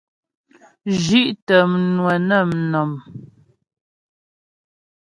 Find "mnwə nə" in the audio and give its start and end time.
1.71-2.37